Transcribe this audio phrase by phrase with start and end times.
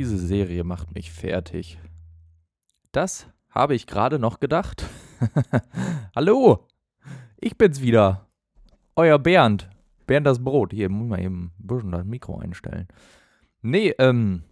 [0.00, 1.78] Diese Serie macht mich fertig.
[2.90, 4.86] Das habe ich gerade noch gedacht.
[6.16, 6.66] Hallo,
[7.36, 8.26] ich bin's wieder.
[8.96, 9.68] Euer Bernd.
[10.06, 10.72] Bernd das Brot.
[10.72, 12.88] Hier muss man eben ein bisschen das Mikro einstellen.
[13.60, 14.44] Nee, ähm,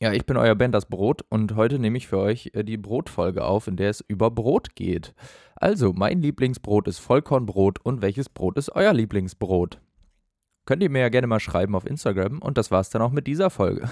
[0.00, 2.78] ja, ich bin euer Bernd das Brot und heute nehme ich für euch äh, die
[2.78, 5.14] Brotfolge auf, in der es über Brot geht.
[5.56, 9.78] Also, mein Lieblingsbrot ist Vollkornbrot und welches Brot ist euer Lieblingsbrot?
[10.66, 12.38] Könnt ihr mir ja gerne mal schreiben auf Instagram.
[12.40, 13.88] Und das war's dann auch mit dieser Folge.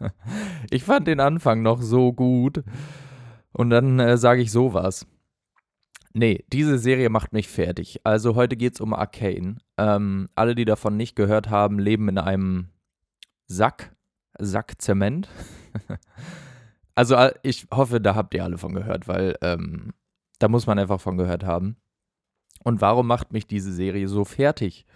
[0.70, 2.62] ich fand den Anfang noch so gut.
[3.52, 5.06] Und dann äh, sage ich sowas.
[6.14, 8.00] Nee, diese Serie macht mich fertig.
[8.04, 9.56] Also heute geht's um Arcane.
[9.78, 12.68] Ähm, alle, die davon nicht gehört haben, leben in einem
[13.46, 13.94] Sack.
[14.38, 15.28] Sack Zement.
[16.94, 19.92] also äh, ich hoffe, da habt ihr alle von gehört, weil ähm,
[20.38, 21.76] da muss man einfach von gehört haben.
[22.62, 24.86] Und warum macht mich diese Serie so fertig?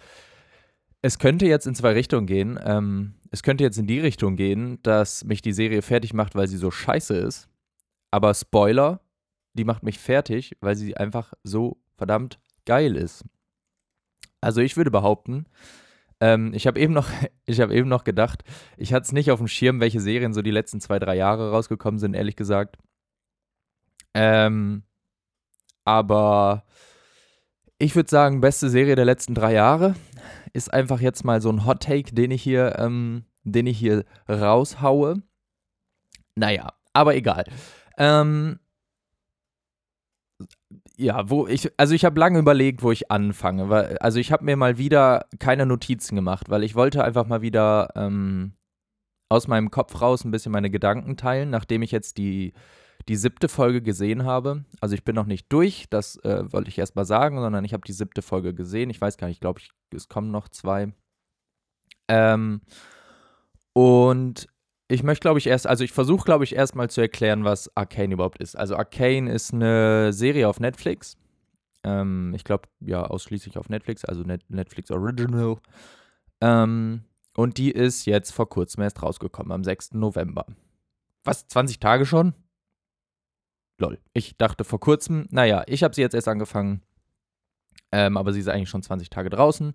[1.06, 2.58] Es könnte jetzt in zwei Richtungen gehen.
[2.64, 6.48] Ähm, es könnte jetzt in die Richtung gehen, dass mich die Serie fertig macht, weil
[6.48, 7.48] sie so scheiße ist.
[8.10, 9.00] Aber Spoiler,
[9.52, 13.24] die macht mich fertig, weil sie einfach so verdammt geil ist.
[14.40, 15.46] Also ich würde behaupten,
[16.18, 17.08] ähm, ich habe eben, noch,
[17.48, 18.42] hab eben noch gedacht,
[18.76, 21.52] ich hatte es nicht auf dem Schirm, welche Serien so die letzten zwei, drei Jahre
[21.52, 22.78] rausgekommen sind, ehrlich gesagt.
[24.12, 24.82] Ähm,
[25.84, 26.64] aber
[27.78, 29.94] ich würde sagen, beste Serie der letzten drei Jahre
[30.56, 34.04] ist einfach jetzt mal so ein Hot Take, den ich hier, ähm, den ich hier
[34.28, 35.22] raushaue.
[36.34, 37.44] Naja, aber egal.
[37.98, 38.58] Ähm,
[40.96, 43.68] ja, wo ich, also ich habe lange überlegt, wo ich anfange.
[43.68, 47.42] Weil, also ich habe mir mal wieder keine Notizen gemacht, weil ich wollte einfach mal
[47.42, 48.52] wieder ähm,
[49.28, 52.54] aus meinem Kopf raus ein bisschen meine Gedanken teilen, nachdem ich jetzt die
[53.08, 54.64] die siebte Folge gesehen habe.
[54.80, 57.72] Also ich bin noch nicht durch, das äh, wollte ich erst mal sagen, sondern ich
[57.72, 58.90] habe die siebte Folge gesehen.
[58.90, 59.60] Ich weiß gar nicht, ich glaube,
[59.94, 60.92] es kommen noch zwei.
[62.08, 62.60] Ähm,
[63.72, 64.48] und
[64.88, 68.14] ich möchte, glaube ich, erst, also ich versuche, glaube ich, erstmal zu erklären, was Arcane
[68.14, 68.56] überhaupt ist.
[68.56, 71.16] Also Arcane ist eine Serie auf Netflix.
[71.84, 75.56] Ähm, ich glaube, ja, ausschließlich auf Netflix, also Net Netflix Original.
[76.40, 77.02] Ähm,
[77.36, 79.92] und die ist jetzt vor kurzem erst rausgekommen, am 6.
[79.94, 80.46] November.
[81.24, 82.34] Was, 20 Tage schon?
[83.78, 83.98] Lol.
[84.12, 86.82] Ich dachte vor kurzem, naja, ich habe sie jetzt erst angefangen,
[87.92, 89.74] ähm, aber sie ist eigentlich schon 20 Tage draußen.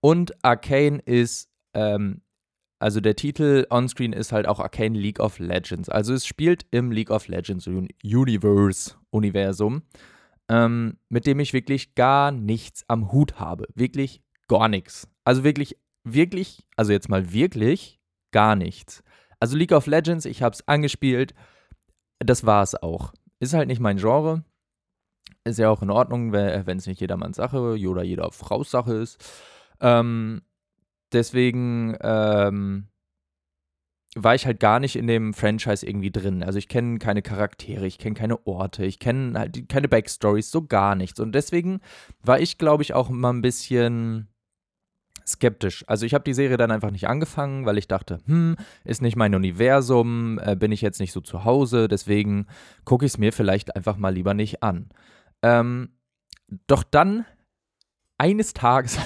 [0.00, 2.22] Und Arcane ist, ähm,
[2.78, 5.88] also der Titel onscreen ist halt auch Arcane League of Legends.
[5.88, 9.82] Also es spielt im League of Legends Universe, Universum,
[10.48, 13.66] ähm, mit dem ich wirklich gar nichts am Hut habe.
[13.74, 15.08] Wirklich gar nichts.
[15.24, 18.00] Also wirklich, wirklich, also jetzt mal wirklich
[18.32, 19.04] gar nichts.
[19.38, 21.34] Also League of Legends, ich habe es angespielt,
[22.18, 23.12] das war es auch.
[23.42, 24.44] Ist halt nicht mein Genre.
[25.42, 29.18] Ist ja auch in Ordnung, wenn es nicht jedermanns Sache oder jeder Frau's Sache ist.
[29.80, 30.42] Ähm,
[31.12, 32.86] deswegen ähm,
[34.14, 36.44] war ich halt gar nicht in dem Franchise irgendwie drin.
[36.44, 40.64] Also ich kenne keine Charaktere, ich kenne keine Orte, ich kenne halt keine Backstories, so
[40.64, 41.18] gar nichts.
[41.18, 41.80] Und deswegen
[42.22, 44.28] war ich, glaube ich, auch immer ein bisschen
[45.32, 45.84] skeptisch.
[45.86, 49.16] Also ich habe die Serie dann einfach nicht angefangen, weil ich dachte, hm, ist nicht
[49.16, 52.46] mein Universum, äh, bin ich jetzt nicht so zu Hause, deswegen
[52.84, 54.88] gucke ich es mir vielleicht einfach mal lieber nicht an.
[55.42, 55.90] Ähm,
[56.66, 57.24] doch dann
[58.18, 58.98] eines Tages,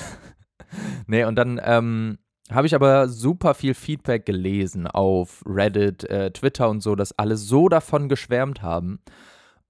[1.07, 2.19] nee, und dann ähm,
[2.51, 7.37] habe ich aber super viel Feedback gelesen auf Reddit, äh, Twitter und so, dass alle
[7.37, 9.01] so davon geschwärmt haben.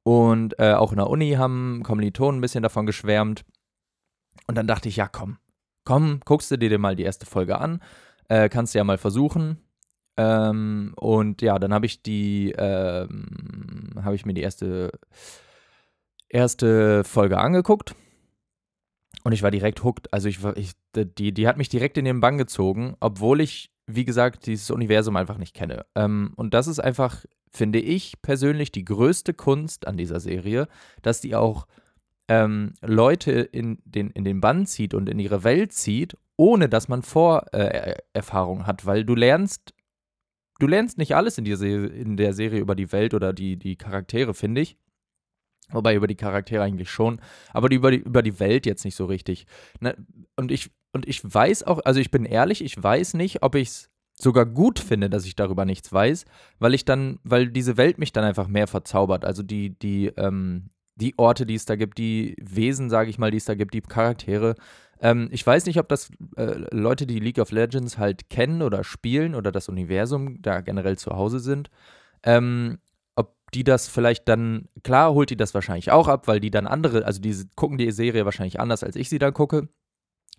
[0.03, 3.45] Und äh, auch in der Uni haben Kommilitonen ein bisschen davon geschwärmt.
[4.47, 5.39] Und dann dachte ich, ja, komm,
[5.87, 7.81] komm, guckst du dir mal die erste Folge an,
[8.29, 9.59] äh, kannst du ja mal versuchen.
[10.19, 14.91] Ähm, und ja, dann habe ich die, ähm, habe ich mir die erste,
[16.29, 17.95] erste Folge angeguckt.
[19.25, 20.13] Und ich war direkt hooked.
[20.13, 24.05] Also ich ich, die, die hat mich direkt in den Bann gezogen, obwohl ich, wie
[24.05, 25.85] gesagt, dieses Universum einfach nicht kenne.
[25.95, 30.69] Ähm, und das ist einfach, finde ich persönlich, die größte Kunst an dieser Serie,
[31.03, 31.67] dass die auch
[32.29, 36.89] ähm, Leute in den, in den Bann zieht und in ihre Welt zieht, ohne dass
[36.89, 39.75] man Vorerfahrung äh, hat, weil du lernst,
[40.59, 43.77] du lernst nicht alles in, dieser, in der Serie über die Welt oder die, die
[43.77, 44.77] Charaktere, finde ich.
[45.71, 47.21] Wobei über die Charaktere eigentlich schon,
[47.53, 49.47] aber die, über, die, über die Welt jetzt nicht so richtig.
[49.81, 49.97] Ne?
[50.37, 53.69] Und, ich, und ich weiß auch, also ich bin ehrlich, ich weiß nicht, ob ich
[53.69, 56.25] es sogar gut finde, dass ich darüber nichts weiß,
[56.61, 59.25] weil ich dann, weil diese Welt mich dann einfach mehr verzaubert.
[59.25, 63.31] Also die, die, ähm, die Orte, die es da gibt, die Wesen, sage ich mal,
[63.31, 64.55] die es da gibt, die Charaktere.
[65.01, 68.83] Ähm, ich weiß nicht, ob das äh, Leute, die League of Legends halt kennen oder
[68.85, 71.71] spielen oder das Universum da generell zu Hause sind,
[72.23, 72.79] ähm,
[73.15, 76.67] ob die das vielleicht dann, klar holt die das wahrscheinlich auch ab, weil die dann
[76.67, 79.69] andere, also die gucken die Serie wahrscheinlich anders, als ich sie dann gucke.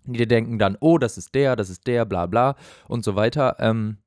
[0.04, 2.56] Die denken dann, oh, das ist der, das ist der, bla bla
[2.88, 3.56] und so weiter.
[3.60, 3.98] Ähm,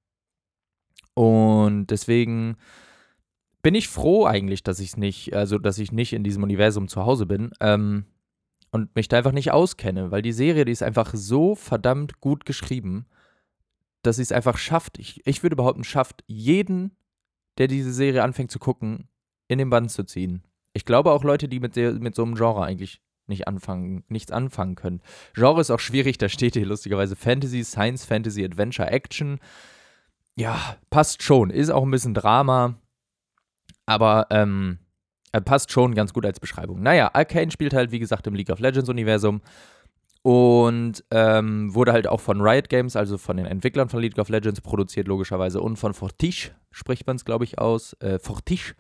[1.13, 2.57] Und deswegen
[3.61, 7.05] bin ich froh eigentlich, dass ich nicht, also dass ich nicht in diesem Universum zu
[7.05, 8.05] Hause bin ähm,
[8.71, 12.45] und mich da einfach nicht auskenne, weil die Serie, die ist einfach so verdammt gut
[12.45, 13.05] geschrieben,
[14.01, 14.97] dass sie es einfach schafft.
[14.97, 16.95] Ich, ich würde behaupten, schafft jeden,
[17.57, 19.07] der diese Serie anfängt zu gucken,
[19.47, 20.43] in den Bann zu ziehen.
[20.73, 24.31] Ich glaube auch Leute, die mit, der, mit so einem Genre eigentlich nicht anfangen, nichts
[24.31, 25.01] anfangen können.
[25.33, 29.39] Genre ist auch schwierig, da steht hier lustigerweise Fantasy, Science Fantasy, Adventure, Action.
[30.35, 31.49] Ja, passt schon.
[31.49, 32.75] Ist auch ein bisschen Drama.
[33.85, 34.79] Aber ähm,
[35.45, 36.81] passt schon ganz gut als Beschreibung.
[36.81, 39.41] Naja, Arcane spielt halt, wie gesagt, im League of Legends-Universum
[40.23, 44.29] und ähm, wurde halt auch von Riot Games, also von den Entwicklern von League of
[44.29, 47.93] Legends, produziert, logischerweise, und von Fortiche, spricht man es, glaube ich, aus.
[48.01, 48.75] Äh, Fortiche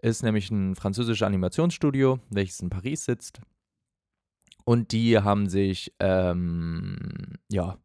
[0.00, 3.40] ist nämlich ein französisches Animationsstudio, welches in Paris sitzt.
[4.64, 7.76] Und die haben sich, ähm, ja,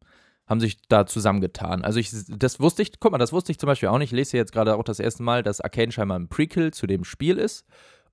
[0.52, 1.82] haben sich da zusammengetan.
[1.82, 4.12] Also ich, das wusste ich, guck mal, das wusste ich zum Beispiel auch nicht.
[4.12, 7.06] Ich lese jetzt gerade auch das erste Mal, dass Arcane scheinbar ein Prequel zu dem
[7.06, 7.66] Spiel ist.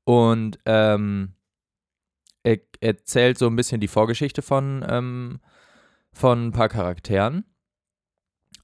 [0.05, 1.35] Und ähm,
[2.45, 5.41] er erzählt so ein bisschen die Vorgeschichte von, ähm,
[6.13, 7.45] von ein paar Charakteren.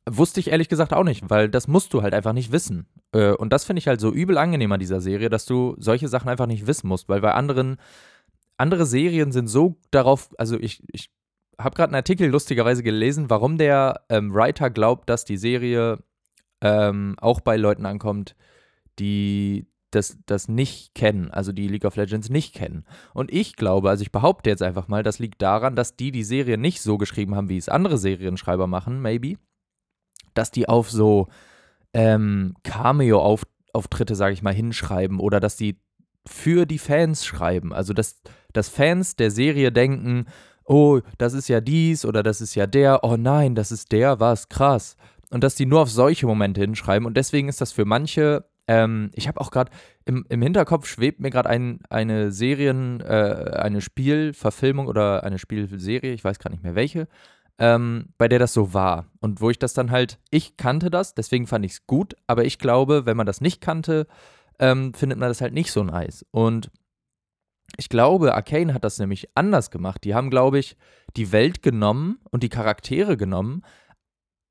[0.08, 2.86] Wusste ich ehrlich gesagt auch nicht, weil das musst du halt einfach nicht wissen.
[3.10, 6.06] Äh, und das finde ich halt so übel angenehm an dieser Serie, dass du solche
[6.06, 7.78] Sachen einfach nicht wissen musst, weil bei anderen,
[8.56, 11.10] andere Serien sind so darauf, also ich, ich
[11.58, 15.98] habe gerade einen Artikel lustigerweise gelesen, warum der ähm, Writer glaubt, dass die Serie
[16.60, 18.36] ähm, auch bei Leuten ankommt,
[18.98, 22.84] die das, das nicht kennen, also die League of Legends nicht kennen.
[23.12, 26.24] Und ich glaube, also ich behaupte jetzt einfach mal, das liegt daran, dass die die
[26.24, 29.36] Serie nicht so geschrieben haben, wie es andere Serienschreiber machen, maybe.
[30.34, 31.28] Dass die auf so
[31.92, 35.78] ähm, Cameo-Auftritte, sage ich mal, hinschreiben oder dass die
[36.26, 37.72] für die Fans schreiben.
[37.72, 38.20] Also dass,
[38.52, 40.26] dass Fans der Serie denken,
[40.64, 44.20] oh, das ist ja dies oder das ist ja der, oh nein, das ist der,
[44.20, 44.96] was, krass.
[45.30, 47.06] Und dass die nur auf solche Momente hinschreiben.
[47.06, 49.70] Und deswegen ist das für manche, ähm, ich habe auch gerade
[50.04, 56.12] im, im Hinterkopf schwebt mir gerade ein, eine Serien, äh, eine Spielverfilmung oder eine Spielserie,
[56.12, 57.08] ich weiß gerade nicht mehr welche,
[57.58, 59.06] ähm, bei der das so war.
[59.20, 62.44] Und wo ich das dann halt, ich kannte das, deswegen fand ich es gut, aber
[62.44, 64.06] ich glaube, wenn man das nicht kannte,
[64.58, 66.24] ähm, findet man das halt nicht so nice.
[66.30, 66.70] Und
[67.76, 70.04] ich glaube, Arcane hat das nämlich anders gemacht.
[70.04, 70.76] Die haben, glaube ich,
[71.16, 73.62] die Welt genommen und die Charaktere genommen,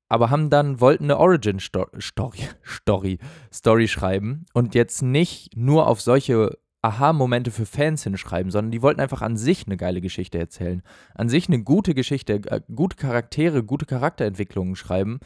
[0.08, 3.18] aber haben dann, wollten eine Origin-Story Story,
[3.52, 9.00] Story schreiben und jetzt nicht nur auf solche Aha-Momente für Fans hinschreiben, sondern die wollten
[9.00, 10.82] einfach an sich eine geile Geschichte erzählen.
[11.14, 15.18] An sich eine gute Geschichte, äh, gute Charaktere, gute Charakterentwicklungen schreiben.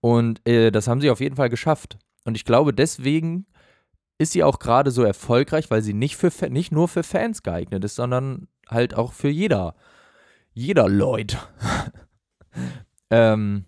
[0.00, 1.96] Und äh, das haben sie auf jeden Fall geschafft.
[2.24, 3.46] Und ich glaube, deswegen
[4.18, 7.84] ist sie auch gerade so erfolgreich, weil sie nicht, für, nicht nur für Fans geeignet
[7.84, 9.74] ist, sondern halt auch für jeder,
[10.52, 11.38] jeder Leute.
[13.10, 13.66] ähm,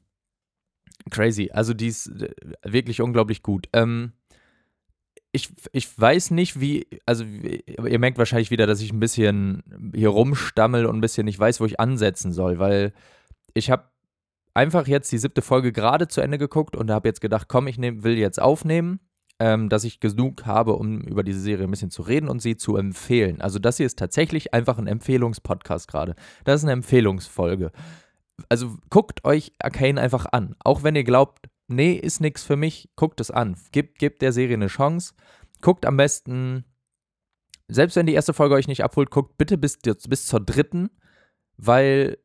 [1.10, 1.50] crazy.
[1.52, 2.34] Also die ist äh,
[2.64, 3.68] wirklich unglaublich gut.
[3.72, 4.12] Ähm,
[5.32, 10.08] ich, ich weiß nicht, wie, also ihr merkt wahrscheinlich wieder, dass ich ein bisschen hier
[10.08, 12.94] rumstammel und ein bisschen nicht weiß, wo ich ansetzen soll, weil
[13.52, 13.84] ich habe
[14.54, 17.76] einfach jetzt die siebte Folge gerade zu Ende geguckt und habe jetzt gedacht, komm, ich
[17.76, 19.00] nehm, will jetzt aufnehmen
[19.40, 22.56] ähm, dass ich genug habe, um über diese Serie ein bisschen zu reden und sie
[22.56, 23.40] zu empfehlen.
[23.40, 26.16] Also das hier ist tatsächlich einfach ein Empfehlungspodcast gerade.
[26.44, 27.70] Das ist eine Empfehlungsfolge.
[28.48, 30.56] Also guckt euch Arcane einfach an.
[30.64, 33.56] Auch wenn ihr glaubt, nee, ist nichts für mich, guckt es an.
[33.72, 35.14] Gebt, gebt der Serie eine Chance.
[35.60, 36.64] Guckt am besten,
[37.68, 40.90] selbst wenn die erste Folge euch nicht abholt, guckt bitte bis, bis zur dritten,
[41.56, 42.18] weil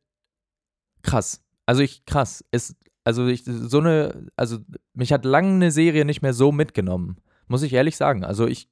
[1.02, 1.44] krass.
[1.66, 2.44] Also ich, krass.
[2.50, 4.58] Es, also ich, so eine, also
[4.94, 8.24] mich hat lange eine Serie nicht mehr so mitgenommen, muss ich ehrlich sagen.
[8.24, 8.68] Also ich,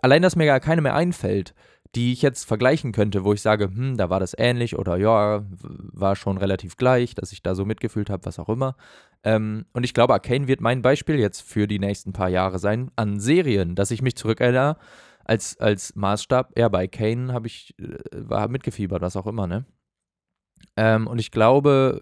[0.00, 1.54] allein, dass mir gar keine mehr einfällt,
[1.94, 5.44] die ich jetzt vergleichen könnte, wo ich sage, hm, da war das ähnlich oder ja,
[5.60, 8.76] war schon relativ gleich, dass ich da so mitgefühlt habe, was auch immer.
[9.24, 12.90] Ähm, und ich glaube, Arcane wird mein Beispiel jetzt für die nächsten paar Jahre sein
[12.96, 14.78] an Serien, dass ich mich zurückerinnere,
[15.24, 19.66] als, als Maßstab, ja, bei Kane habe ich, äh, war mitgefiebert, was auch immer, ne?
[20.76, 22.00] Ähm, und ich glaube,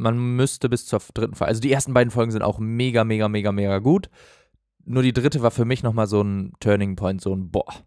[0.00, 3.28] man müsste bis zur dritten Folge, also die ersten beiden Folgen sind auch mega, mega,
[3.28, 4.08] mega, mega gut.
[4.84, 7.84] Nur die dritte war für mich nochmal so ein Turning Point, so ein Boah.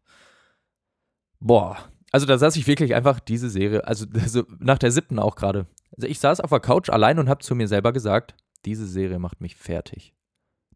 [1.39, 1.77] Boah.
[2.12, 5.65] Also da saß ich wirklich einfach diese Serie, also, also nach der siebten auch gerade.
[5.96, 9.20] Also ich saß auf der Couch allein und habe zu mir selber gesagt, diese Serie
[9.20, 10.13] macht mich fertig.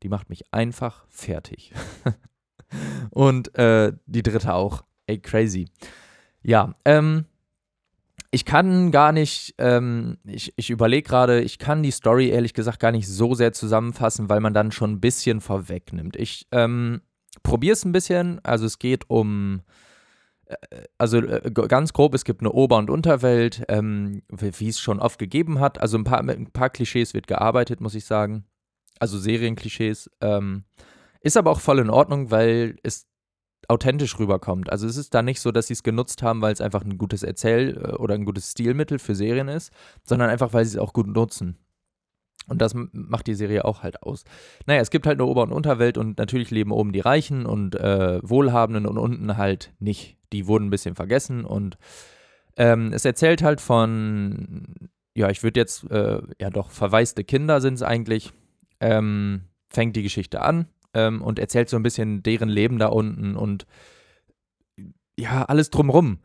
[0.03, 1.71] Die macht mich einfach fertig.
[3.11, 4.83] und äh, die dritte auch.
[5.05, 5.69] Ey, crazy.
[6.41, 7.25] Ja, ähm,
[8.31, 12.79] ich kann gar nicht, ähm, ich, ich überlege gerade, ich kann die Story ehrlich gesagt
[12.79, 16.15] gar nicht so sehr zusammenfassen, weil man dann schon ein bisschen vorwegnimmt.
[16.15, 17.01] Ich ähm,
[17.43, 19.61] probiere es ein bisschen, also es geht um,
[20.45, 20.55] äh,
[20.97, 25.19] also äh, ganz grob, es gibt eine Ober- und Unterwelt, ähm, wie es schon oft
[25.19, 25.81] gegeben hat.
[25.81, 28.45] Also ein paar, mit ein paar Klischees wird gearbeitet, muss ich sagen.
[28.99, 30.09] also Serienklischees.
[30.21, 30.65] Ähm,
[31.21, 33.05] ist aber auch voll in Ordnung, weil es
[33.67, 34.71] authentisch rüberkommt.
[34.71, 36.97] Also es ist da nicht so, dass sie es genutzt haben, weil es einfach ein
[36.97, 39.71] gutes Erzähl- äh, oder ein gutes Stilmittel für Serien ist,
[40.03, 41.57] sondern einfach, weil sie es auch gut nutzen.
[42.47, 44.23] Und das macht die Serie auch halt aus.
[44.65, 47.75] Naja, es gibt halt eine Ober- und Unterwelt und natürlich leben oben die Reichen und
[47.75, 50.17] äh, Wohlhabenden und unten halt nicht.
[50.31, 51.77] Die wurden ein bisschen vergessen und
[52.55, 57.75] ähm, es erzählt halt von, ja, ich würde jetzt, äh, ja doch, verwaiste Kinder sind
[57.75, 58.31] es eigentlich.
[58.79, 63.35] Ähm, fängt die Geschichte an ähm, und erzählt so ein bisschen deren Leben da unten
[63.35, 63.65] und
[65.19, 66.19] ja, alles drumrum.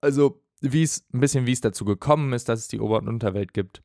[0.00, 3.08] Also, wie es, ein bisschen wie es dazu gekommen ist, dass es die Ober- und
[3.08, 3.82] Unterwelt gibt.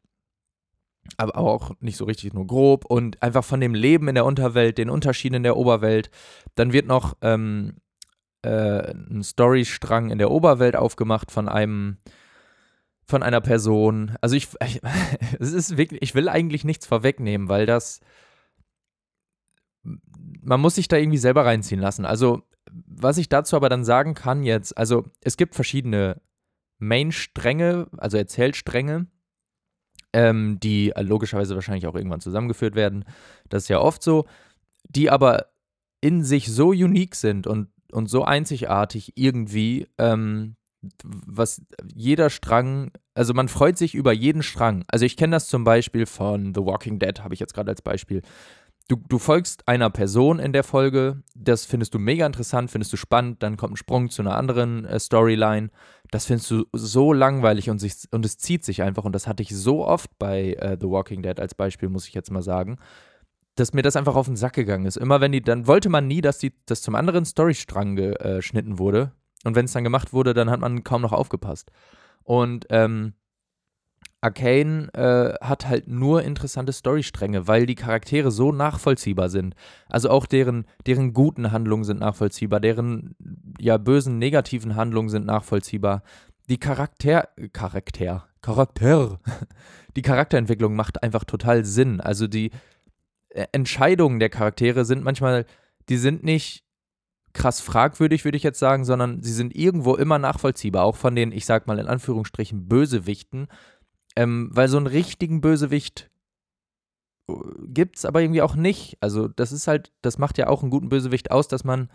[1.18, 4.80] Aber auch nicht so richtig nur grob und einfach von dem Leben in der Unterwelt,
[4.80, 6.10] den Unterschieden in der Oberwelt.
[6.56, 7.76] Dann wird noch ähm,
[8.42, 11.98] äh, ein Storystrang in der Oberwelt aufgemacht von einem
[13.08, 14.16] von einer Person.
[14.22, 14.82] Also ich, ich
[15.40, 18.02] es ist wirklich, ich will eigentlich nichts vorwegnehmen, weil das
[20.46, 22.06] man muss sich da irgendwie selber reinziehen lassen.
[22.06, 26.22] Also, was ich dazu aber dann sagen kann jetzt, also es gibt verschiedene
[26.80, 29.08] Main-Stränge, also Erzählstränge,
[30.14, 33.06] ähm, die logischerweise wahrscheinlich auch irgendwann zusammengeführt werden.
[33.50, 34.26] Das ist ja oft so,
[34.90, 35.48] die aber
[36.02, 40.56] in sich so unique sind und, und so einzigartig irgendwie, ähm,
[41.04, 41.62] was
[41.94, 44.86] jeder Strang, also man freut sich über jeden Strang.
[44.88, 47.82] Also ich kenne das zum Beispiel von The Walking Dead, habe ich jetzt gerade als
[47.82, 48.22] Beispiel
[48.88, 52.98] du, du folgst einer Person in der Folge, das findest du mega interessant, findest du
[52.98, 55.70] spannend, dann kommt ein Sprung zu einer anderen äh, Storyline.
[56.12, 59.04] Das findest du so langweilig und, sich, und es zieht sich einfach.
[59.06, 62.14] Und das hatte ich so oft bei äh, The Walking Dead als Beispiel, muss ich
[62.14, 62.78] jetzt mal sagen,
[63.56, 64.98] dass mir das einfach auf den Sack gegangen ist.
[64.98, 69.14] Immer wenn die, dann wollte man nie, dass das zum anderen Storystrang geschnitten wurde.
[69.46, 71.72] Und wenn es dann gemacht wurde, dann hat man kaum noch aufgepasst.
[72.24, 73.14] Und ähm,
[74.26, 79.54] Arcane äh, hat halt nur interessante Storystränge, weil die Charaktere so nachvollziehbar sind.
[79.88, 83.16] Also auch deren, deren guten Handlungen sind nachvollziehbar, deren
[83.60, 86.02] ja bösen, negativen Handlungen sind nachvollziehbar.
[86.50, 89.20] Die Charakter, Charakter, Charakter,
[89.96, 92.02] die Charakterentwicklung macht einfach total Sinn.
[92.02, 92.50] Also die
[93.30, 95.46] äh, Entscheidungen der Charaktere sind manchmal,
[95.88, 96.66] die sind nicht
[97.36, 101.32] krass fragwürdig, würde ich jetzt sagen, sondern sie sind irgendwo immer nachvollziehbar, auch von den,
[101.32, 103.48] ich sag mal in Anführungsstrichen, Bösewichten,
[104.16, 106.10] ähm, weil so einen richtigen Bösewicht
[107.30, 107.34] äh,
[107.68, 108.98] gibt es aber irgendwie auch nicht.
[109.02, 111.90] Also, das ist halt, das macht ja auch einen guten Bösewicht aus, dass man.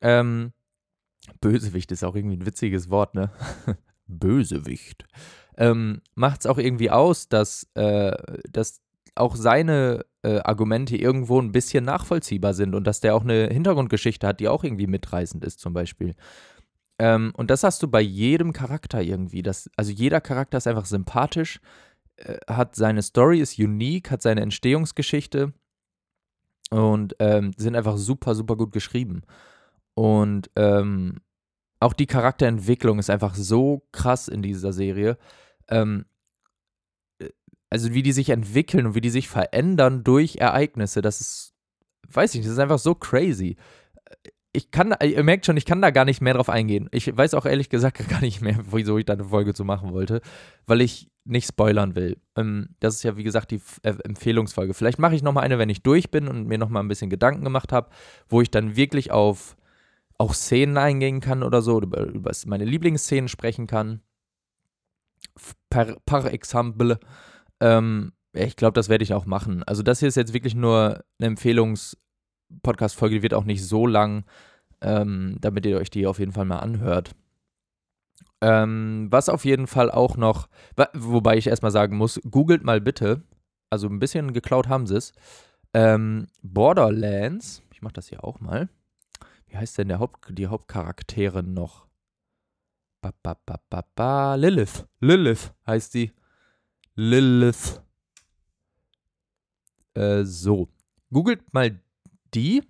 [0.00, 0.52] Ähm,
[1.40, 3.30] Bösewicht ist auch irgendwie ein witziges Wort, ne?
[4.06, 5.04] Bösewicht.
[5.56, 8.16] Ähm, macht es auch irgendwie aus, dass, äh,
[8.48, 8.80] dass
[9.14, 14.26] auch seine äh, Argumente irgendwo ein bisschen nachvollziehbar sind und dass der auch eine Hintergrundgeschichte
[14.26, 16.14] hat, die auch irgendwie mitreißend ist, zum Beispiel.
[16.98, 19.42] Ähm, und das hast du bei jedem Charakter irgendwie.
[19.42, 21.60] Das, also jeder Charakter ist einfach sympathisch,
[22.16, 25.52] äh, hat seine Story, ist unique, hat seine Entstehungsgeschichte
[26.70, 29.22] und ähm, sind einfach super, super gut geschrieben.
[29.94, 31.20] Und ähm,
[31.80, 35.18] auch die Charakterentwicklung ist einfach so krass in dieser Serie.
[35.68, 36.06] Ähm,
[37.20, 37.30] äh,
[37.70, 41.54] also wie die sich entwickeln und wie die sich verändern durch Ereignisse, das ist,
[42.08, 43.56] weiß ich nicht, das ist einfach so crazy
[44.52, 46.88] ich kann, ihr merkt schon, ich kann da gar nicht mehr drauf eingehen.
[46.90, 49.92] Ich weiß auch ehrlich gesagt gar nicht mehr, wieso ich da eine Folge zu machen
[49.92, 50.20] wollte,
[50.66, 52.16] weil ich nicht spoilern will.
[52.36, 54.72] Ähm, das ist ja, wie gesagt, die äh, Empfehlungsfolge.
[54.72, 57.44] Vielleicht mache ich nochmal eine, wenn ich durch bin und mir nochmal ein bisschen Gedanken
[57.44, 57.90] gemacht habe,
[58.28, 59.56] wo ich dann wirklich auf
[60.16, 64.00] auch Szenen eingehen kann oder so, über, über meine Lieblingsszenen sprechen kann.
[65.70, 66.98] Per, par Exemple.
[67.60, 69.62] Ähm, ich glaube, das werde ich auch machen.
[69.64, 71.96] Also, das hier ist jetzt wirklich nur eine Empfehlungs-
[72.62, 74.24] Podcast-Folge, die wird auch nicht so lang,
[74.80, 77.14] ähm, damit ihr euch die auf jeden Fall mal anhört.
[78.40, 80.48] Ähm, was auf jeden Fall auch noch,
[80.94, 83.22] wobei ich erstmal sagen muss, googelt mal bitte,
[83.70, 85.12] also ein bisschen geklaut haben sie es,
[85.74, 88.68] ähm, Borderlands, ich mache das hier auch mal.
[89.46, 91.86] Wie heißt denn der Haupt, die Hauptcharaktere noch?
[93.00, 94.34] Ba, ba, ba, ba, ba.
[94.34, 94.86] Lilith.
[95.00, 96.12] Lilith heißt die.
[96.94, 97.80] Lilith.
[99.94, 100.68] Äh, so.
[101.12, 101.80] Googelt mal
[102.34, 102.62] die.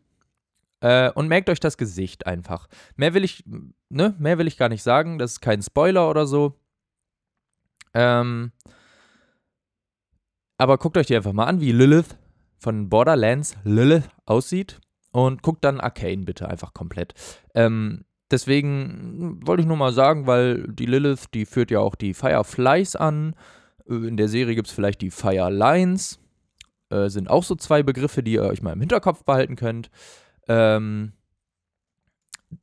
[0.80, 2.68] Äh, und merkt euch das Gesicht einfach.
[2.96, 3.44] Mehr will ich,
[3.88, 5.18] ne, mehr will ich gar nicht sagen.
[5.18, 6.54] Das ist kein Spoiler oder so.
[7.94, 8.52] Ähm,
[10.56, 12.16] aber guckt euch die einfach mal an, wie Lilith
[12.58, 14.80] von Borderlands Lilith aussieht.
[15.10, 17.14] Und guckt dann Arcane bitte einfach komplett.
[17.54, 22.14] Ähm, deswegen wollte ich nur mal sagen, weil die Lilith, die führt ja auch die
[22.14, 23.34] Fireflies an.
[23.88, 26.20] Äh, in der Serie gibt es vielleicht die Firelines.
[26.90, 29.90] Äh, sind auch so zwei Begriffe, die ihr euch mal im Hinterkopf behalten könnt.
[30.48, 31.12] Ähm,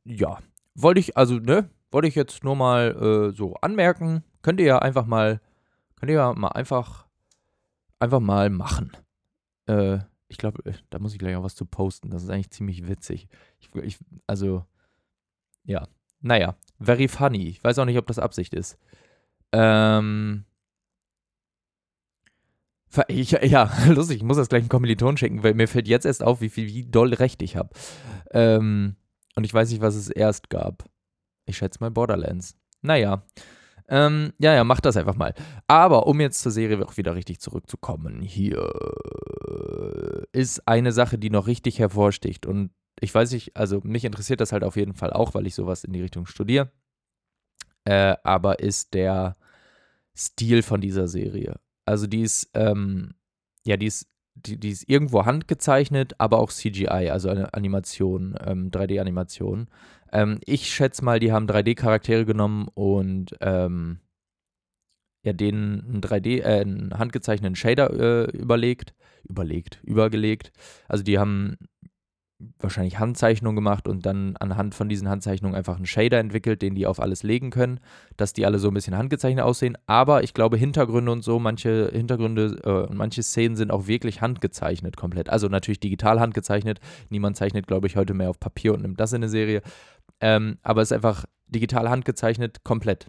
[0.04, 0.38] ja,
[0.74, 4.24] wollte ich, also, ne, wollte ich jetzt nur mal äh, so anmerken.
[4.42, 5.40] Könnt ihr ja einfach mal,
[5.96, 7.06] könnt ihr ja mal einfach,
[8.00, 8.96] einfach mal machen.
[9.66, 12.10] Äh, ich glaube, äh, da muss ich gleich auch was zu posten.
[12.10, 13.28] Das ist eigentlich ziemlich witzig.
[13.60, 14.64] Ich, ich, also,
[15.64, 15.86] ja.
[16.20, 17.46] Naja, very funny.
[17.46, 18.78] Ich weiß auch nicht, ob das Absicht ist.
[19.52, 20.44] Ähm.
[23.08, 26.22] Ich, ja, lustig, ich muss das gleich einen Kommiliton schicken, weil mir fällt jetzt erst
[26.22, 27.70] auf, wie viel, wie doll Recht ich habe.
[28.30, 28.96] Ähm,
[29.34, 30.84] und ich weiß nicht, was es erst gab.
[31.44, 32.56] Ich schätze mal Borderlands.
[32.82, 33.24] Naja.
[33.88, 35.34] Ähm, ja, ja, mach das einfach mal.
[35.68, 38.70] Aber um jetzt zur Serie auch wieder richtig zurückzukommen, hier
[40.32, 42.46] ist eine Sache, die noch richtig hervorsticht.
[42.46, 45.54] Und ich weiß nicht, also mich interessiert das halt auf jeden Fall auch, weil ich
[45.54, 46.72] sowas in die Richtung studiere.
[47.84, 49.36] Äh, aber ist der
[50.16, 51.60] Stil von dieser Serie.
[51.86, 53.14] Also die ist, ähm,
[53.64, 58.70] ja, die ist, die, die ist irgendwo handgezeichnet, aber auch CGI, also eine Animation, ähm,
[58.70, 59.68] 3D-Animation.
[60.12, 64.00] Ähm, ich schätze mal, die haben 3D-Charaktere genommen und ähm,
[65.24, 67.90] ja, denen einen 3D, äh, einen handgezeichneten Shader
[68.28, 68.94] äh, überlegt,
[69.28, 70.52] überlegt, übergelegt.
[70.88, 71.56] Also die haben
[72.58, 76.86] wahrscheinlich Handzeichnungen gemacht und dann anhand von diesen Handzeichnungen einfach einen Shader entwickelt, den die
[76.86, 77.80] auf alles legen können,
[78.16, 79.78] dass die alle so ein bisschen handgezeichnet aussehen.
[79.86, 84.20] Aber ich glaube, Hintergründe und so, manche Hintergründe äh, und manche Szenen sind auch wirklich
[84.20, 85.30] handgezeichnet komplett.
[85.30, 86.80] Also natürlich digital handgezeichnet.
[87.08, 89.62] Niemand zeichnet, glaube ich, heute mehr auf Papier und nimmt das in eine Serie.
[90.20, 93.06] Ähm, aber es ist einfach digital handgezeichnet komplett.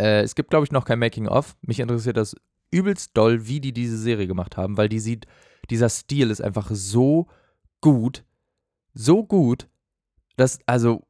[0.00, 1.56] Äh, es gibt, glaube ich, noch kein Making-of.
[1.62, 2.34] Mich interessiert das
[2.72, 5.26] übelst doll, wie die diese Serie gemacht haben, weil die sieht,
[5.70, 7.28] dieser Stil ist einfach so
[7.80, 8.24] gut,
[8.94, 9.68] so gut,
[10.36, 11.06] dass, also,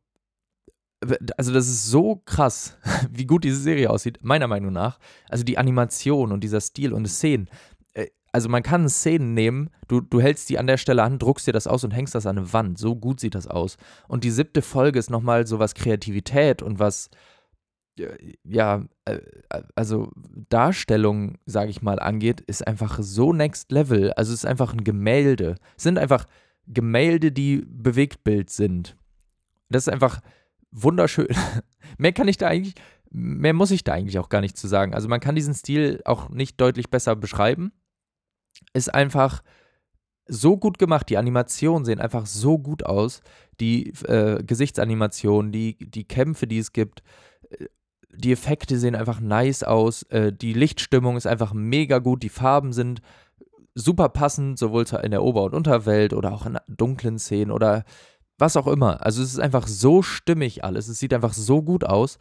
[1.36, 2.76] also das ist so krass,
[3.10, 4.98] wie gut diese Serie aussieht, meiner Meinung nach.
[5.28, 7.48] Also die Animation und dieser Stil und die Szenen.
[7.92, 11.46] Äh, also man kann Szenen nehmen, du, du hältst die an der Stelle an, druckst
[11.46, 12.78] dir das aus und hängst das an eine Wand.
[12.78, 13.76] So gut sieht das aus.
[14.08, 17.10] Und die siebte Folge ist nochmal so was Kreativität und was,
[18.44, 19.20] ja, äh,
[19.74, 20.10] also
[20.48, 24.12] Darstellung, sage ich mal, angeht, ist einfach so next level.
[24.12, 25.56] Also es ist einfach ein Gemälde.
[25.76, 26.26] Es sind einfach
[26.68, 28.96] Gemälde, die Bewegtbild sind.
[29.70, 30.20] Das ist einfach
[30.70, 31.28] wunderschön.
[31.98, 32.74] mehr kann ich da eigentlich,
[33.10, 34.94] mehr muss ich da eigentlich auch gar nicht zu sagen.
[34.94, 37.72] Also man kann diesen Stil auch nicht deutlich besser beschreiben.
[38.72, 39.42] Ist einfach
[40.26, 41.08] so gut gemacht.
[41.08, 43.22] Die Animationen sehen einfach so gut aus.
[43.60, 47.02] Die äh, Gesichtsanimationen, die, die Kämpfe, die es gibt.
[47.50, 47.66] Äh,
[48.10, 50.02] die Effekte sehen einfach nice aus.
[50.04, 52.22] Äh, die Lichtstimmung ist einfach mega gut.
[52.22, 53.00] Die Farben sind
[53.78, 57.84] super passend, sowohl in der Ober- und Unterwelt oder auch in dunklen Szenen oder
[58.38, 59.04] was auch immer.
[59.04, 60.88] Also es ist einfach so stimmig alles.
[60.88, 62.18] Es sieht einfach so gut aus.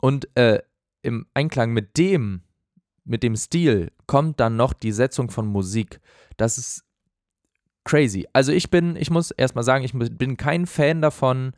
[0.00, 0.60] Und äh,
[1.02, 2.42] im Einklang mit dem,
[3.04, 6.00] mit dem Stil, kommt dann noch die Setzung von Musik.
[6.36, 6.84] Das ist
[7.84, 8.26] crazy.
[8.32, 11.52] Also ich bin, ich muss erstmal sagen, ich bin kein Fan davon,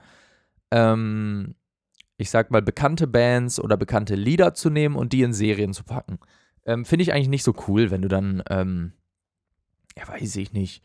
[0.70, 1.54] ähm,
[2.16, 5.84] ich sag mal, bekannte Bands oder bekannte Lieder zu nehmen und die in Serien zu
[5.84, 6.18] packen.
[6.64, 8.92] Ähm, Finde ich eigentlich nicht so cool, wenn du dann ähm,
[9.96, 10.82] ja, weiß ich nicht,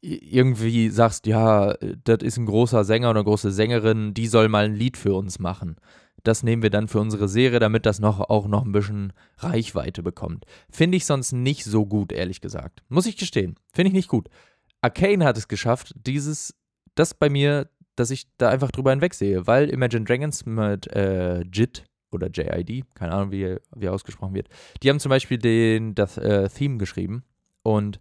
[0.00, 4.66] irgendwie sagst, ja, das ist ein großer Sänger oder eine große Sängerin, die soll mal
[4.66, 5.76] ein Lied für uns machen.
[6.24, 10.02] Das nehmen wir dann für unsere Serie, damit das noch auch noch ein bisschen Reichweite
[10.02, 10.44] bekommt.
[10.70, 12.82] Finde ich sonst nicht so gut, ehrlich gesagt.
[12.88, 13.56] Muss ich gestehen.
[13.72, 14.28] Finde ich nicht gut.
[14.80, 16.54] Arcane hat es geschafft, dieses,
[16.94, 21.84] das bei mir, dass ich da einfach drüber hinwegsehe, weil Imagine Dragons mit äh, JIT
[22.10, 24.48] oder JID, keine Ahnung, wie, wie ausgesprochen wird,
[24.82, 27.24] die haben zum Beispiel den, das äh, Theme geschrieben
[27.62, 28.00] und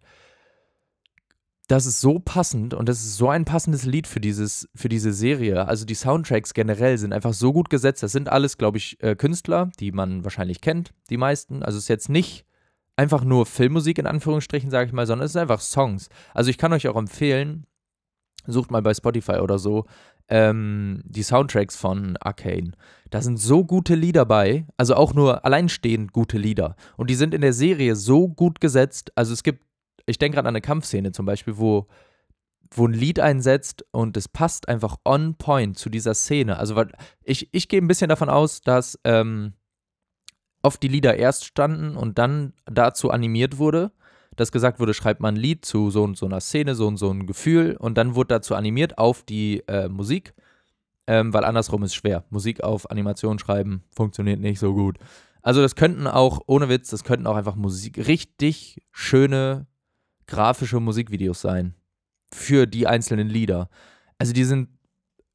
[1.68, 5.12] das ist so passend und das ist so ein passendes Lied für, dieses, für diese
[5.12, 5.68] Serie.
[5.68, 8.02] Also die Soundtracks generell sind einfach so gut gesetzt.
[8.02, 11.64] Das sind alles, glaube ich, äh, Künstler, die man wahrscheinlich kennt, die meisten.
[11.64, 12.46] Also es ist jetzt nicht
[12.96, 16.10] einfach nur Filmmusik in Anführungsstrichen, sage ich mal, sondern es sind einfach Songs.
[16.34, 17.66] Also ich kann euch auch empfehlen,
[18.48, 19.86] sucht mal bei Spotify oder so,
[20.30, 22.72] ähm, die Soundtracks von Arcane.
[23.10, 26.76] Da sind so gute Lieder bei, also auch nur alleinstehend gute Lieder.
[26.96, 29.12] Und die sind in der Serie so gut gesetzt.
[29.16, 29.67] Also es gibt
[30.08, 31.88] ich denke gerade an eine Kampfszene zum Beispiel, wo,
[32.72, 36.58] wo ein Lied einsetzt und es passt einfach on point zu dieser Szene.
[36.58, 36.84] Also,
[37.24, 39.54] ich, ich gehe ein bisschen davon aus, dass ähm,
[40.64, 43.92] oft die Lieder erst standen und dann dazu animiert wurde,
[44.36, 46.98] dass gesagt wurde, schreibt man ein Lied zu so und so einer Szene, so und
[46.98, 50.34] so ein Gefühl und dann wurde dazu animiert auf die äh, Musik,
[51.08, 52.24] ähm, weil andersrum ist schwer.
[52.30, 54.98] Musik auf Animation schreiben funktioniert nicht so gut.
[55.42, 59.68] Also das könnten auch, ohne Witz, das könnten auch einfach Musik, richtig schöne
[60.28, 61.74] grafische Musikvideos sein.
[62.34, 63.70] Für die einzelnen Lieder.
[64.18, 64.70] Also die sind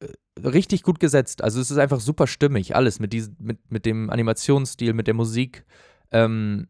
[0.01, 0.07] äh,
[0.41, 1.43] richtig gut gesetzt.
[1.43, 5.15] Also es ist einfach super stimmig, alles mit, diesem, mit, mit dem Animationsstil, mit der
[5.15, 5.65] Musik,
[6.11, 6.69] ähm,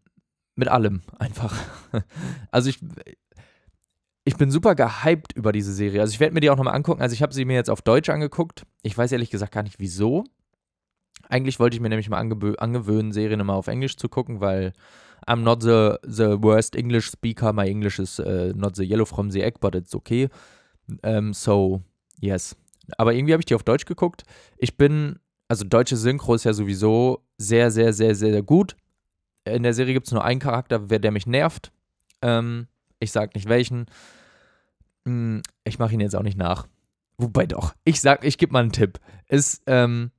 [0.54, 1.56] mit allem einfach.
[2.50, 2.78] Also ich,
[4.24, 6.00] ich bin super gehypt über diese Serie.
[6.00, 7.02] Also ich werde mir die auch nochmal angucken.
[7.02, 8.64] Also ich habe sie mir jetzt auf Deutsch angeguckt.
[8.82, 10.24] Ich weiß ehrlich gesagt gar nicht wieso.
[11.28, 14.72] Eigentlich wollte ich mir nämlich mal angewöhnen, Serien immer auf Englisch zu gucken, weil
[15.26, 17.52] I'm not the, the worst English speaker.
[17.52, 20.28] My English is uh, not the yellow from the egg, but it's okay.
[21.02, 21.82] Um, so,
[22.20, 22.56] yes.
[22.98, 24.24] Aber irgendwie habe ich die auf Deutsch geguckt.
[24.56, 28.76] Ich bin, also deutsche Synchro ist ja sowieso sehr, sehr, sehr, sehr, sehr gut.
[29.44, 31.72] In der Serie gibt es nur einen Charakter, der mich nervt.
[32.20, 32.68] Ähm,
[33.00, 33.86] ich sage nicht welchen.
[35.04, 36.66] Hm, ich mache ihn jetzt auch nicht nach.
[37.18, 37.74] Wobei doch.
[37.84, 38.98] Ich sag, ich gebe mal einen Tipp.
[39.26, 40.10] Es, ähm,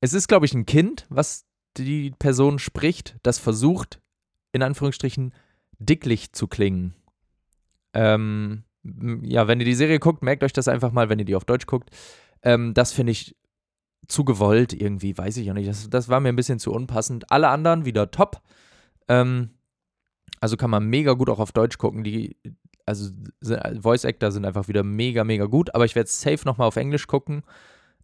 [0.00, 1.44] es ist, glaube ich, ein Kind, was
[1.76, 4.00] die Person spricht, das versucht,
[4.54, 5.34] in Anführungsstrichen,
[5.78, 6.94] dicklich zu klingen.
[7.92, 8.64] Ähm,
[9.22, 11.44] ja, wenn ihr die Serie guckt, merkt euch das einfach mal, wenn ihr die auf
[11.44, 11.90] Deutsch guckt.
[12.42, 13.36] Ähm, das finde ich
[14.06, 15.68] zu gewollt irgendwie, weiß ich auch nicht.
[15.68, 17.30] Das, das war mir ein bisschen zu unpassend.
[17.32, 18.42] Alle anderen wieder top.
[19.08, 19.50] Ähm,
[20.40, 22.04] also kann man mega gut auch auf Deutsch gucken.
[22.04, 22.36] Die,
[22.86, 23.10] also
[23.80, 25.74] Voice Actor sind einfach wieder mega, mega gut.
[25.74, 27.42] Aber ich werde safe nochmal auf Englisch gucken.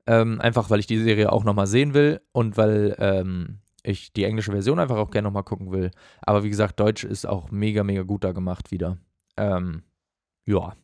[0.06, 4.24] Ähm, einfach weil ich die Serie auch nochmal sehen will und weil ähm, ich die
[4.24, 5.90] englische Version einfach auch gerne nochmal gucken will.
[6.20, 8.98] Aber wie gesagt, Deutsch ist auch mega, mega gut da gemacht wieder.
[9.36, 9.82] Ähm,
[10.46, 10.74] ja.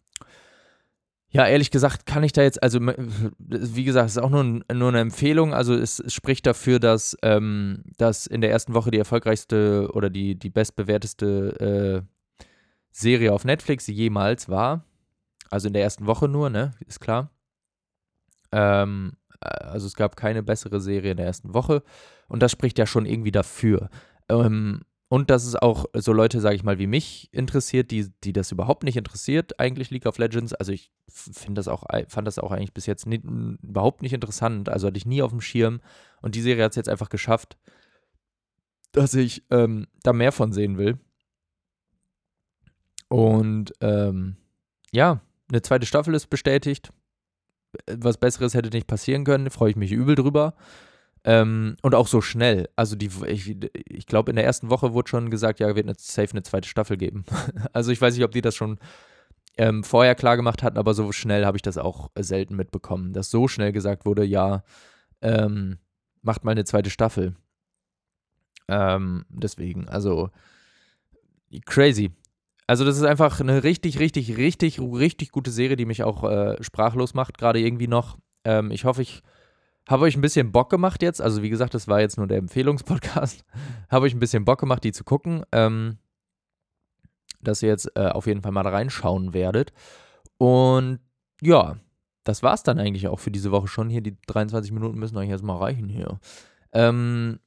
[1.28, 4.88] Ja, ehrlich gesagt kann ich da jetzt, also wie gesagt, es ist auch nur, nur
[4.88, 5.52] eine Empfehlung.
[5.52, 10.08] Also es, es spricht dafür, dass, ähm, dass in der ersten Woche die erfolgreichste oder
[10.08, 12.26] die, die bestbewerteste äh,
[12.90, 14.84] Serie auf Netflix jemals war.
[15.50, 16.72] Also in der ersten Woche nur, ne?
[16.86, 17.30] Ist klar.
[18.52, 21.82] Ähm, äh, also es gab keine bessere Serie in der ersten Woche.
[22.28, 23.88] Und das spricht ja schon irgendwie dafür.
[24.28, 28.32] Ähm, und dass es auch so Leute, sage ich mal, wie mich interessiert, die, die
[28.32, 30.52] das überhaupt nicht interessiert, eigentlich League of Legends.
[30.52, 30.90] Also ich
[31.50, 34.68] das auch, fand das auch eigentlich bis jetzt nicht, überhaupt nicht interessant.
[34.68, 35.80] Also hatte ich nie auf dem Schirm.
[36.22, 37.56] Und die Serie hat es jetzt einfach geschafft,
[38.90, 40.98] dass ich ähm, da mehr von sehen will.
[43.08, 44.36] Und ähm,
[44.92, 46.92] ja, eine zweite Staffel ist bestätigt.
[47.86, 49.50] Was Besseres hätte nicht passieren können.
[49.50, 50.54] Freue ich mich übel drüber.
[51.24, 52.68] Ähm, und auch so schnell.
[52.76, 53.56] Also die, ich,
[53.88, 56.68] ich glaube, in der ersten Woche wurde schon gesagt, ja, wird eine, safe eine zweite
[56.68, 57.24] Staffel geben.
[57.72, 58.78] also ich weiß nicht, ob die das schon
[59.56, 63.30] ähm, vorher klar gemacht hatten, aber so schnell habe ich das auch selten mitbekommen, dass
[63.30, 64.62] so schnell gesagt wurde, ja,
[65.20, 65.78] ähm,
[66.22, 67.34] macht mal eine zweite Staffel.
[68.68, 70.30] Ähm, deswegen, also
[71.64, 72.12] crazy.
[72.66, 76.62] Also das ist einfach eine richtig, richtig, richtig, richtig gute Serie, die mich auch äh,
[76.62, 78.18] sprachlos macht, gerade irgendwie noch.
[78.44, 79.22] Ähm, ich hoffe, ich
[79.88, 81.22] habe euch ein bisschen Bock gemacht jetzt.
[81.22, 83.44] Also, wie gesagt, das war jetzt nur der Empfehlungspodcast.
[83.88, 85.44] Habe euch ein bisschen Bock gemacht, die zu gucken.
[85.52, 85.98] Ähm,
[87.40, 89.72] dass ihr jetzt äh, auf jeden Fall mal da reinschauen werdet.
[90.38, 90.98] Und
[91.40, 91.76] ja,
[92.24, 93.88] das war's dann eigentlich auch für diese Woche schon.
[93.88, 96.18] Hier, die 23 Minuten müssen euch erstmal reichen hier.
[96.72, 97.38] Ähm,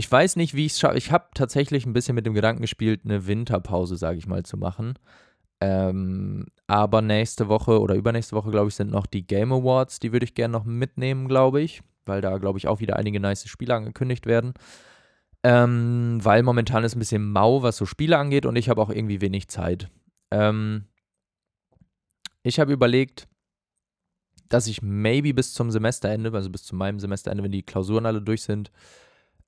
[0.00, 0.96] ich weiß nicht, wie ich es schaffe.
[0.96, 4.56] Ich habe tatsächlich ein bisschen mit dem Gedanken gespielt, eine Winterpause, sage ich mal, zu
[4.56, 4.94] machen.
[5.60, 10.00] Ähm, aber nächste Woche oder übernächste Woche, glaube ich, sind noch die Game Awards.
[10.00, 11.82] Die würde ich gerne noch mitnehmen, glaube ich.
[12.06, 14.54] Weil da, glaube ich, auch wieder einige nice Spiele angekündigt werden.
[15.42, 18.88] Ähm, weil momentan ist ein bisschen mau, was so Spiele angeht und ich habe auch
[18.88, 19.90] irgendwie wenig Zeit.
[20.30, 20.86] Ähm,
[22.42, 23.28] ich habe überlegt,
[24.48, 28.22] dass ich maybe bis zum Semesterende, also bis zu meinem Semesterende, wenn die Klausuren alle
[28.22, 28.70] durch sind,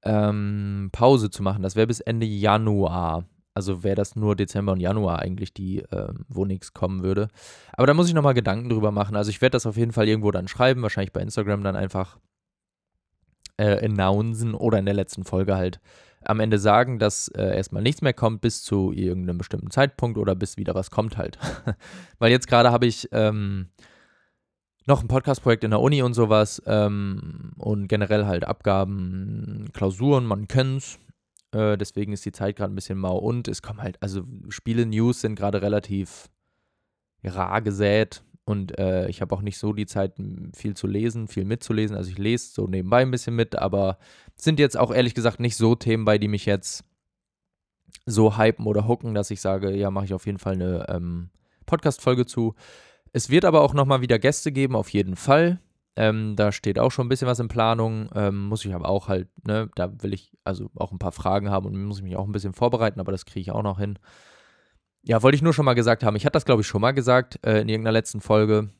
[0.04, 1.62] ähm, Pause zu machen.
[1.62, 3.24] Das wäre bis Ende Januar.
[3.54, 7.28] Also wäre das nur Dezember und Januar eigentlich, die, äh, wo nichts kommen würde.
[7.72, 9.14] Aber da muss ich nochmal Gedanken drüber machen.
[9.14, 12.18] Also ich werde das auf jeden Fall irgendwo dann schreiben, wahrscheinlich bei Instagram dann einfach
[13.58, 15.80] äh, announcen oder in der letzten Folge halt
[16.24, 20.34] am Ende sagen, dass äh, erstmal nichts mehr kommt bis zu irgendeinem bestimmten Zeitpunkt oder
[20.34, 21.38] bis wieder was kommt halt.
[22.18, 23.68] Weil jetzt gerade habe ich ähm,
[24.86, 30.48] noch ein Podcast-Projekt in der Uni und sowas ähm, und generell halt Abgaben, Klausuren, man
[30.48, 30.98] kennt's.
[31.52, 33.16] Äh, deswegen ist die Zeit gerade ein bisschen mau.
[33.16, 36.30] Und es kommen halt, also Spiele-News sind gerade relativ
[37.22, 38.22] rar gesät.
[38.44, 40.14] Und äh, ich habe auch nicht so die Zeit,
[40.54, 41.96] viel zu lesen, viel mitzulesen.
[41.96, 43.98] Also ich lese so nebenbei ein bisschen mit, aber
[44.34, 46.84] sind jetzt auch ehrlich gesagt nicht so Themen bei, die mich jetzt
[48.04, 51.30] so hypen oder hooken, dass ich sage, ja, mache ich auf jeden Fall eine ähm,
[51.66, 52.54] Podcast-Folge zu.
[53.12, 55.60] Es wird aber auch nochmal wieder Gäste geben, auf jeden Fall.
[55.94, 58.08] Ähm, da steht auch schon ein bisschen was in Planung.
[58.14, 61.50] Ähm, muss ich aber auch halt, ne, da will ich also auch ein paar Fragen
[61.50, 63.78] haben und muss ich mich auch ein bisschen vorbereiten, aber das kriege ich auch noch
[63.78, 63.98] hin.
[65.02, 66.16] Ja, wollte ich nur schon mal gesagt haben.
[66.16, 68.70] Ich hatte das, glaube ich, schon mal gesagt äh, in irgendeiner letzten Folge,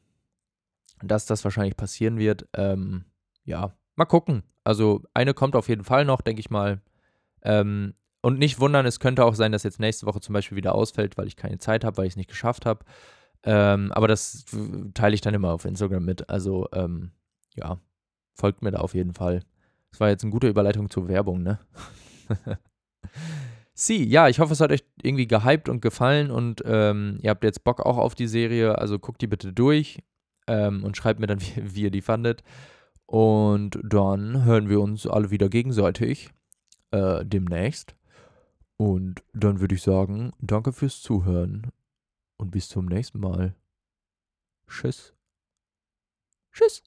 [1.02, 2.48] dass das wahrscheinlich passieren wird.
[2.54, 3.04] Ähm,
[3.44, 4.44] ja, mal gucken.
[4.64, 6.80] Also eine kommt auf jeden Fall noch, denke ich mal.
[7.42, 10.76] Ähm, und nicht wundern, es könnte auch sein, dass jetzt nächste Woche zum Beispiel wieder
[10.76, 12.84] ausfällt, weil ich keine Zeit habe, weil ich es nicht geschafft habe.
[13.44, 14.44] Ähm, aber das
[14.94, 16.28] teile ich dann immer auf Instagram mit.
[16.28, 17.12] Also, ähm,
[17.54, 17.80] ja,
[18.34, 19.42] folgt mir da auf jeden Fall.
[19.90, 21.58] Das war jetzt eine gute Überleitung zur Werbung, ne?
[23.74, 27.42] Sie, ja, ich hoffe, es hat euch irgendwie gehypt und gefallen und ähm, ihr habt
[27.42, 28.78] jetzt Bock auch auf die Serie.
[28.78, 30.02] Also guckt die bitte durch
[30.46, 32.42] ähm, und schreibt mir dann, wie, wie, ihr die fandet.
[33.06, 36.30] Und dann hören wir uns alle wieder gegenseitig
[36.92, 37.96] äh, demnächst.
[38.76, 41.72] Und dann würde ich sagen, danke fürs Zuhören
[42.42, 43.54] und bis zum nächsten Mal.
[44.66, 45.14] Tschüss.
[46.52, 46.82] Tschüss.